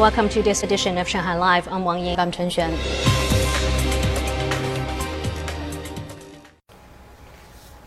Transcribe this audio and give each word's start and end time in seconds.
Welcome 0.00 0.30
to 0.30 0.42
this 0.42 0.62
edition 0.62 0.96
of 0.96 1.06
Shanghai 1.06 1.36
Live. 1.36 1.68
I'm 1.68 1.84
Wang 1.84 2.02
Ying. 2.02 2.18
I'm 2.18 2.32
Chen 2.32 2.48
Xuan. 2.48 2.74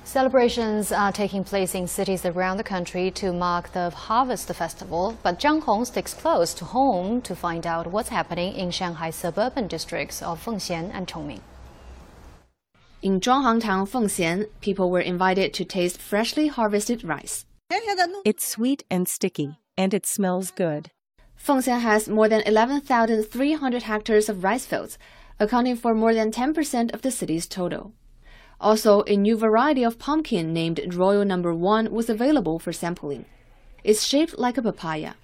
Celebrations 0.03 0.91
are 0.91 1.11
taking 1.11 1.43
place 1.43 1.73
in 1.73 1.87
cities 1.87 2.23
around 2.23 2.57
the 2.57 2.63
country 2.63 3.09
to 3.09 3.33
mark 3.33 3.71
the 3.71 3.89
Harvest 3.89 4.47
Festival, 4.53 5.17
but 5.23 5.39
Zhang 5.39 5.63
Hong 5.63 5.85
sticks 5.85 6.13
close 6.13 6.53
to 6.53 6.65
home 6.65 7.19
to 7.23 7.35
find 7.35 7.65
out 7.65 7.87
what's 7.87 8.09
happening 8.09 8.53
in 8.53 8.69
Shanghai's 8.69 9.15
suburban 9.15 9.67
districts 9.67 10.21
of 10.21 10.45
Fengxian 10.45 10.91
and 10.93 11.07
Chongming. 11.07 11.41
In 13.01 13.21
Zhuanghang 13.21 13.59
Town, 13.59 13.87
Fengxian, 13.87 14.45
people 14.61 14.91
were 14.91 15.01
invited 15.01 15.51
to 15.55 15.65
taste 15.65 15.99
freshly 15.99 16.47
harvested 16.47 17.03
rice. 17.03 17.47
It's 18.23 18.47
sweet 18.47 18.83
and 18.91 19.09
sticky, 19.09 19.57
and 19.75 19.95
it 19.95 20.05
smells 20.05 20.51
good. 20.51 20.91
Fengxian 21.45 21.81
has 21.81 22.07
more 22.07 22.29
than 22.29 22.41
11,300 22.41 23.83
hectares 23.83 24.29
of 24.29 24.45
rice 24.45 24.65
fields, 24.65 24.97
accounting 25.41 25.75
for 25.75 25.93
more 25.93 26.13
than 26.13 26.31
10% 26.31 26.93
of 26.93 27.01
the 27.01 27.11
city's 27.11 27.47
total. 27.47 27.91
Also, 28.61 29.03
a 29.07 29.17
new 29.17 29.35
variety 29.35 29.83
of 29.83 29.99
pumpkin 29.99 30.53
named 30.53 30.79
Royal 30.95 31.25
Number 31.25 31.53
One 31.53 31.91
was 31.91 32.09
available 32.09 32.59
for 32.59 32.71
sampling. 32.71 33.25
It's 33.83 34.05
shaped 34.05 34.39
like 34.39 34.57
a 34.57 34.61
papaya. 34.61 35.15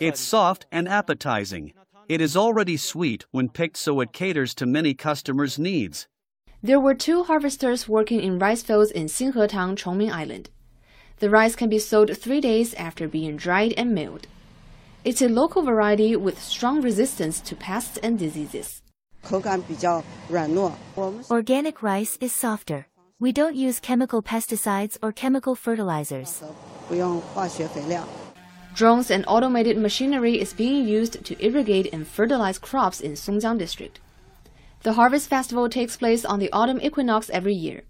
It's 0.00 0.20
soft 0.20 0.66
and 0.70 0.86
appetizing. 0.86 1.72
It 2.06 2.20
is 2.20 2.36
already 2.36 2.76
sweet 2.76 3.24
when 3.30 3.48
picked 3.48 3.78
so 3.78 4.00
it 4.00 4.12
caters 4.12 4.54
to 4.56 4.66
many 4.66 4.92
customers' 4.92 5.58
needs. 5.58 6.08
There 6.62 6.80
were 6.80 6.94
two 6.94 7.22
harvesters 7.22 7.88
working 7.88 8.20
in 8.20 8.38
rice 8.38 8.62
fields 8.62 8.90
in 8.90 9.06
Xinhe 9.06 9.48
Town, 9.48 9.76
Chongming 9.76 10.12
Island. 10.12 10.50
The 11.20 11.28
rice 11.28 11.54
can 11.54 11.68
be 11.68 11.78
sold 11.78 12.16
three 12.16 12.40
days 12.40 12.72
after 12.74 13.06
being 13.06 13.36
dried 13.36 13.74
and 13.76 13.94
milled. 13.94 14.26
It's 15.04 15.20
a 15.20 15.28
local 15.28 15.60
variety 15.60 16.16
with 16.16 16.40
strong 16.40 16.80
resistance 16.80 17.40
to 17.42 17.54
pests 17.54 17.98
and 17.98 18.18
diseases. 18.18 18.80
Organic 21.30 21.82
rice 21.82 22.16
is 22.22 22.34
softer. 22.34 22.86
We 23.18 23.32
don't 23.32 23.54
use 23.54 23.80
chemical 23.80 24.22
pesticides 24.22 24.96
or 25.02 25.12
chemical 25.12 25.54
fertilizers. 25.54 26.42
Drones 28.74 29.10
and 29.10 29.24
automated 29.28 29.76
machinery 29.76 30.40
is 30.40 30.54
being 30.54 30.88
used 30.88 31.22
to 31.22 31.44
irrigate 31.44 31.92
and 31.92 32.06
fertilize 32.08 32.58
crops 32.58 33.02
in 33.02 33.12
Songjiang 33.12 33.58
district. 33.58 34.00
The 34.84 34.94
harvest 34.94 35.28
festival 35.28 35.68
takes 35.68 35.98
place 35.98 36.24
on 36.24 36.38
the 36.38 36.50
autumn 36.50 36.80
equinox 36.80 37.28
every 37.28 37.52
year. 37.52 37.82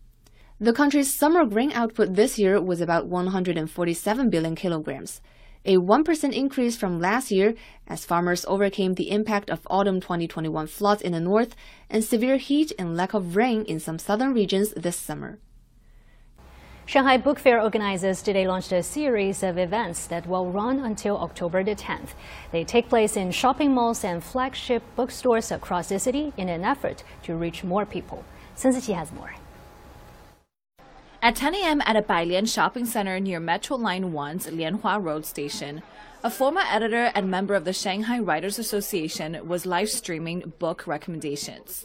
The 0.62 0.74
country's 0.74 1.16
summer 1.16 1.46
grain 1.46 1.72
output 1.72 2.16
this 2.16 2.38
year 2.38 2.60
was 2.60 2.82
about 2.82 3.08
147 3.08 4.28
billion 4.28 4.54
kilograms, 4.54 5.22
a 5.64 5.78
1% 5.78 6.32
increase 6.34 6.76
from 6.76 7.00
last 7.00 7.30
year 7.30 7.54
as 7.88 8.04
farmers 8.04 8.44
overcame 8.46 8.92
the 8.92 9.10
impact 9.10 9.48
of 9.48 9.66
autumn 9.70 10.02
2021 10.02 10.66
floods 10.66 11.00
in 11.00 11.12
the 11.12 11.20
north 11.20 11.56
and 11.88 12.04
severe 12.04 12.36
heat 12.36 12.72
and 12.78 12.94
lack 12.94 13.14
of 13.14 13.36
rain 13.36 13.62
in 13.62 13.80
some 13.80 13.98
southern 13.98 14.34
regions 14.34 14.74
this 14.76 14.96
summer. 14.96 15.38
Shanghai 16.84 17.16
Book 17.16 17.38
Fair 17.38 17.62
organizers 17.62 18.20
today 18.20 18.46
launched 18.46 18.72
a 18.72 18.82
series 18.82 19.42
of 19.42 19.56
events 19.56 20.08
that 20.08 20.26
will 20.26 20.52
run 20.52 20.80
until 20.80 21.16
October 21.16 21.64
the 21.64 21.74
10th. 21.74 22.10
They 22.52 22.64
take 22.64 22.90
place 22.90 23.16
in 23.16 23.30
shopping 23.30 23.72
malls 23.72 24.04
and 24.04 24.22
flagship 24.22 24.82
bookstores 24.94 25.52
across 25.52 25.88
the 25.88 25.98
city 25.98 26.34
in 26.36 26.50
an 26.50 26.64
effort 26.64 27.02
to 27.22 27.34
reach 27.34 27.64
more 27.64 27.86
people. 27.86 28.26
Sun 28.56 28.72
Ziqi 28.72 28.94
has 28.94 29.10
more. 29.10 29.32
At 31.22 31.36
10 31.36 31.54
a.m. 31.54 31.82
at 31.84 31.96
a 31.96 32.02
Bailian 32.02 32.46
shopping 32.46 32.86
center 32.86 33.20
near 33.20 33.40
Metro 33.40 33.76
Line 33.76 34.10
1's 34.12 34.46
Lianhua 34.46 35.02
Road 35.04 35.26
station, 35.26 35.82
a 36.24 36.30
former 36.30 36.62
editor 36.70 37.12
and 37.14 37.30
member 37.30 37.54
of 37.54 37.66
the 37.66 37.74
Shanghai 37.74 38.18
Writers 38.18 38.58
Association 38.58 39.38
was 39.46 39.66
live 39.66 39.90
streaming 39.90 40.54
book 40.58 40.86
recommendations. 40.86 41.84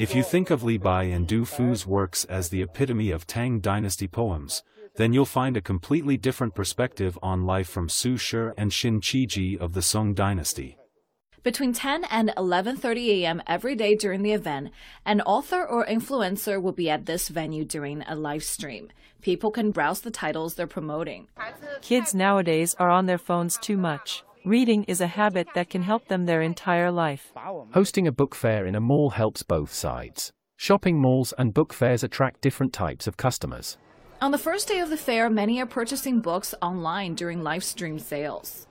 If 0.00 0.16
you 0.16 0.24
think 0.24 0.50
of 0.50 0.64
Li 0.64 0.78
Bai 0.78 1.04
and 1.04 1.28
Du 1.28 1.44
Fu's 1.44 1.86
works 1.86 2.24
as 2.24 2.48
the 2.48 2.62
epitome 2.62 3.12
of 3.12 3.26
Tang 3.26 3.60
Dynasty 3.60 4.08
poems, 4.08 4.64
then 4.96 5.12
you'll 5.12 5.26
find 5.26 5.56
a 5.56 5.60
completely 5.60 6.16
different 6.16 6.56
perspective 6.56 7.16
on 7.22 7.46
life 7.46 7.68
from 7.68 7.88
Su 7.88 8.16
Shi 8.16 8.50
and 8.56 8.72
Xin 8.72 9.00
Qiji 9.00 9.56
of 9.58 9.74
the 9.74 9.82
Song 9.82 10.12
Dynasty. 10.12 10.76
Between 11.46 11.72
10 11.72 12.02
and 12.10 12.32
11:30 12.36 13.22
a.m. 13.22 13.40
every 13.46 13.76
day 13.76 13.94
during 13.94 14.22
the 14.22 14.32
event, 14.32 14.72
an 15.04 15.20
author 15.20 15.64
or 15.64 15.86
influencer 15.86 16.60
will 16.60 16.72
be 16.72 16.90
at 16.90 17.06
this 17.06 17.28
venue 17.28 17.64
during 17.64 18.02
a 18.02 18.16
live 18.16 18.42
stream. 18.42 18.88
People 19.22 19.52
can 19.52 19.70
browse 19.70 20.00
the 20.00 20.10
titles 20.10 20.56
they're 20.56 20.66
promoting. 20.66 21.28
Kids 21.82 22.16
nowadays 22.16 22.74
are 22.80 22.90
on 22.90 23.06
their 23.06 23.16
phones 23.16 23.58
too 23.58 23.76
much. 23.76 24.24
Reading 24.44 24.82
is 24.88 25.00
a 25.00 25.06
habit 25.06 25.46
that 25.54 25.70
can 25.70 25.82
help 25.82 26.08
them 26.08 26.26
their 26.26 26.42
entire 26.42 26.90
life. 26.90 27.32
Hosting 27.72 28.08
a 28.08 28.18
book 28.20 28.34
fair 28.34 28.66
in 28.66 28.74
a 28.74 28.80
mall 28.80 29.10
helps 29.10 29.44
both 29.44 29.72
sides. 29.72 30.32
Shopping 30.56 31.00
malls 31.00 31.32
and 31.38 31.54
book 31.54 31.72
fairs 31.72 32.02
attract 32.02 32.40
different 32.40 32.72
types 32.72 33.06
of 33.06 33.16
customers. 33.16 33.78
On 34.20 34.32
the 34.32 34.44
first 34.46 34.66
day 34.66 34.80
of 34.80 34.90
the 34.90 34.96
fair, 34.96 35.30
many 35.30 35.60
are 35.60 35.66
purchasing 35.66 36.18
books 36.18 36.56
online 36.60 37.14
during 37.14 37.44
live 37.44 37.62
stream 37.62 38.00
sales. 38.00 38.66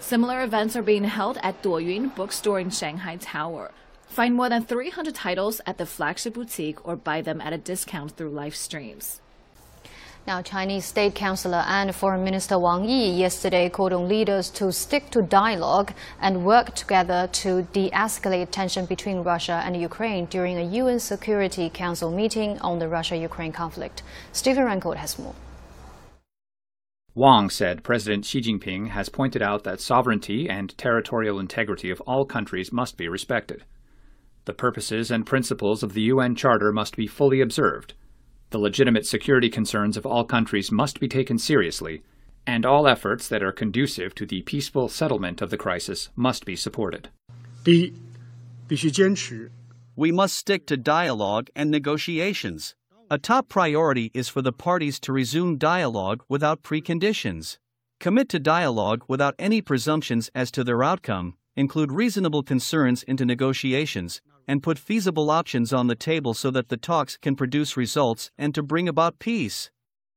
Similar 0.00 0.42
events 0.44 0.76
are 0.76 0.82
being 0.82 1.04
held 1.04 1.38
at 1.42 1.62
Duoyun 1.62 2.14
Bookstore 2.14 2.60
in 2.60 2.70
Shanghai 2.70 3.16
Tower. 3.16 3.72
Find 4.06 4.34
more 4.34 4.48
than 4.48 4.64
300 4.64 5.14
titles 5.14 5.60
at 5.66 5.78
the 5.78 5.86
flagship 5.86 6.34
boutique 6.34 6.86
or 6.86 6.96
buy 6.96 7.22
them 7.22 7.40
at 7.40 7.52
a 7.52 7.58
discount 7.58 8.12
through 8.12 8.30
live 8.30 8.54
streams. 8.54 9.20
Now, 10.26 10.42
Chinese 10.42 10.84
State 10.84 11.14
Councilor 11.14 11.64
and 11.66 11.94
Foreign 11.94 12.24
Minister 12.24 12.58
Wang 12.58 12.84
Yi 12.84 13.10
yesterday 13.10 13.68
called 13.68 13.92
on 13.92 14.08
leaders 14.08 14.50
to 14.50 14.72
stick 14.72 15.10
to 15.10 15.22
dialogue 15.22 15.92
and 16.20 16.44
work 16.44 16.74
together 16.74 17.28
to 17.32 17.62
de-escalate 17.72 18.50
tension 18.50 18.86
between 18.86 19.18
Russia 19.18 19.62
and 19.64 19.80
Ukraine 19.80 20.26
during 20.26 20.58
a 20.58 20.64
UN 20.82 20.98
Security 20.98 21.70
Council 21.70 22.10
meeting 22.10 22.58
on 22.58 22.80
the 22.80 22.88
Russia-Ukraine 22.88 23.52
conflict. 23.52 24.02
Stephen 24.32 24.64
Rancourt 24.64 24.96
has 24.96 25.16
more. 25.18 25.34
Wang 27.16 27.48
said 27.48 27.82
President 27.82 28.26
Xi 28.26 28.42
Jinping 28.42 28.88
has 28.88 29.08
pointed 29.08 29.40
out 29.40 29.64
that 29.64 29.80
sovereignty 29.80 30.50
and 30.50 30.76
territorial 30.76 31.40
integrity 31.40 31.88
of 31.88 32.02
all 32.02 32.26
countries 32.26 32.70
must 32.70 32.98
be 32.98 33.08
respected. 33.08 33.64
The 34.44 34.52
purposes 34.52 35.10
and 35.10 35.24
principles 35.24 35.82
of 35.82 35.94
the 35.94 36.02
UN 36.02 36.34
Charter 36.34 36.72
must 36.72 36.94
be 36.94 37.06
fully 37.06 37.40
observed. 37.40 37.94
The 38.50 38.58
legitimate 38.58 39.06
security 39.06 39.48
concerns 39.48 39.96
of 39.96 40.04
all 40.04 40.24
countries 40.24 40.70
must 40.70 41.00
be 41.00 41.08
taken 41.08 41.38
seriously, 41.38 42.02
and 42.46 42.66
all 42.66 42.86
efforts 42.86 43.28
that 43.28 43.42
are 43.42 43.50
conducive 43.50 44.14
to 44.16 44.26
the 44.26 44.42
peaceful 44.42 44.90
settlement 44.90 45.40
of 45.40 45.48
the 45.48 45.56
crisis 45.56 46.10
must 46.16 46.44
be 46.44 46.54
supported. 46.54 47.08
We 49.96 50.12
must 50.12 50.36
stick 50.36 50.66
to 50.66 50.76
dialogue 50.76 51.48
and 51.56 51.70
negotiations. 51.70 52.74
A 53.08 53.18
top 53.18 53.48
priority 53.48 54.10
is 54.14 54.28
for 54.28 54.42
the 54.42 54.52
parties 54.52 54.98
to 55.00 55.12
resume 55.12 55.58
dialogue 55.58 56.24
without 56.28 56.64
preconditions. 56.64 57.58
Commit 58.00 58.28
to 58.30 58.40
dialogue 58.40 59.04
without 59.06 59.36
any 59.38 59.62
presumptions 59.62 60.28
as 60.34 60.50
to 60.50 60.64
their 60.64 60.82
outcome, 60.82 61.34
include 61.54 61.92
reasonable 61.92 62.42
concerns 62.42 63.04
into 63.04 63.24
negotiations, 63.24 64.22
and 64.48 64.60
put 64.60 64.76
feasible 64.76 65.30
options 65.30 65.72
on 65.72 65.86
the 65.86 65.94
table 65.94 66.34
so 66.34 66.50
that 66.50 66.68
the 66.68 66.76
talks 66.76 67.16
can 67.16 67.36
produce 67.36 67.76
results 67.76 68.32
and 68.36 68.56
to 68.56 68.62
bring 68.62 68.88
about 68.88 69.20
peace. 69.20 69.70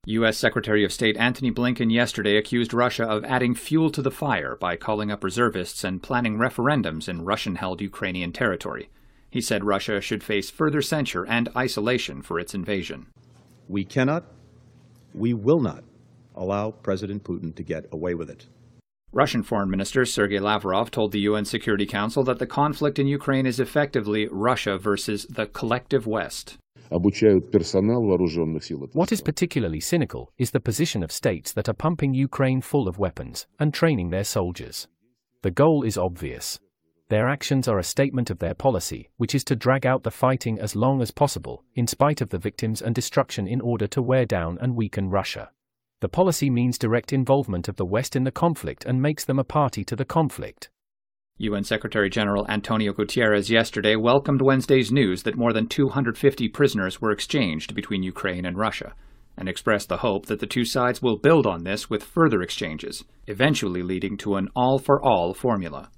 U.S. 0.08 0.40
Secretary 0.40 0.84
of 0.84 0.92
State 0.92 1.16
Antony 1.18 1.52
Blinken 1.52 1.94
yesterday 1.94 2.38
accused 2.38 2.74
Russia 2.74 3.04
of 3.04 3.24
adding 3.24 3.54
fuel 3.54 3.92
to 3.92 4.02
the 4.02 4.10
fire 4.10 4.58
by 4.60 4.76
calling 4.76 5.12
up 5.12 5.24
reservists 5.24 5.84
and 5.84 6.02
planning 6.02 6.38
referendums 6.38 7.08
in 7.08 7.24
Russian 7.24 7.58
held 7.58 7.82
Ukrainian 7.82 8.32
territory. 8.32 8.90
He 9.30 9.42
said 9.42 9.64
Russia 9.64 10.02
should 10.02 10.24
face 10.24 10.50
further 10.50 10.82
censure 10.82 11.26
and 11.26 11.50
isolation 11.56 12.22
for 12.22 12.40
its 12.40 12.54
invasion. 12.54 13.08
We 13.68 13.86
cannot, 13.86 14.26
we 15.14 15.34
will 15.34 15.60
not 15.60 15.84
allow 16.36 16.72
President 16.72 17.24
Putin 17.24 17.56
to 17.56 17.64
get 17.64 17.86
away 17.92 18.16
with 18.16 18.30
it. 18.30 18.48
Russian 19.12 19.44
Foreign 19.44 19.70
Minister 19.70 20.06
Sergei 20.06 20.40
Lavrov 20.40 20.92
told 20.92 21.12
the 21.12 21.22
UN 21.22 21.44
Security 21.44 21.86
Council 21.86 22.24
that 22.24 22.40
the 22.40 22.46
conflict 22.46 23.00
in 23.00 23.08
Ukraine 23.08 23.46
is 23.46 23.60
effectively 23.60 24.28
Russia 24.32 24.78
versus 24.78 25.26
the 25.30 25.48
collective 25.48 26.06
West. 26.06 26.58
What 28.94 29.12
is 29.12 29.22
particularly 29.22 29.80
cynical 29.80 30.32
is 30.38 30.52
the 30.52 30.60
position 30.60 31.04
of 31.04 31.12
states 31.12 31.52
that 31.54 31.70
are 31.70 31.74
pumping 31.74 32.14
Ukraine 32.14 32.62
full 32.62 32.88
of 32.88 32.98
weapons 33.00 33.48
and 33.60 33.74
training 33.74 34.10
their 34.10 34.24
soldiers. 34.24 34.88
The 35.42 35.52
goal 35.52 35.84
is 35.84 35.98
obvious 35.98 36.60
their 37.10 37.28
actions 37.28 37.68
are 37.68 37.80
a 37.80 37.84
statement 37.84 38.30
of 38.30 38.38
their 38.38 38.54
policy, 38.54 39.10
which 39.18 39.34
is 39.34 39.44
to 39.44 39.56
drag 39.56 39.86
out 39.86 40.04
the 40.04 40.12
fighting 40.12 40.60
as 40.60 40.76
long 40.76 41.02
as 41.02 41.10
possible, 41.10 41.64
in 41.74 41.88
spite 41.88 42.22
of 42.22 42.30
the 42.30 42.38
victims 42.38 42.84
and 42.84 42.94
destruction, 42.94 43.48
in 43.48 43.62
order 43.62 43.88
to 43.88 44.02
wear 44.02 44.26
down 44.26 44.60
and 44.62 44.76
weaken 44.76 45.10
Russia. 45.10 45.50
The 46.02 46.10
policy 46.10 46.50
means 46.52 46.78
direct 46.78 47.12
involvement 47.12 47.68
of 47.68 47.78
the 47.78 47.86
West 47.86 48.16
in 48.16 48.24
the 48.26 48.32
conflict 48.32 48.86
and 48.86 49.02
makes 49.02 49.26
them 49.26 49.40
a 49.40 49.44
party 49.44 49.84
to 49.86 49.96
the 49.96 50.06
conflict. 50.06 50.70
UN 51.40 51.64
Secretary 51.64 52.10
General 52.10 52.46
Antonio 52.48 52.94
Guterres 52.94 53.50
yesterday 53.50 53.96
welcomed 53.96 54.42
Wednesday's 54.42 54.92
news 54.92 55.24
that 55.24 55.38
more 55.38 55.52
than 55.52 55.68
250 55.68 56.48
prisoners 56.50 57.02
were 57.02 57.12
exchanged 57.12 57.74
between 57.74 58.04
Ukraine 58.04 58.46
and 58.46 58.58
Russia. 58.58 58.94
and 59.38 59.48
expressed 59.48 59.88
the 59.88 59.98
hope 59.98 60.26
that 60.26 60.42
the 60.42 60.46
two 60.46 60.66
sides 60.66 61.02
will 61.02 61.18
build 61.18 61.48
on 61.48 61.64
this 61.64 61.90
with 61.90 62.04
further 62.04 62.42
exchanges, 62.42 63.06
eventually 63.26 63.82
leading 63.82 64.18
to 64.18 64.36
an 64.36 64.50
all 64.54 64.78
for 64.78 65.02
all 65.02 65.34
formula. 65.34 65.90